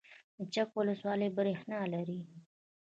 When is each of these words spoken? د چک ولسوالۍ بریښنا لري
د 0.37 0.39
چک 0.53 0.69
ولسوالۍ 0.79 1.29
بریښنا 1.37 1.79
لري 1.93 2.19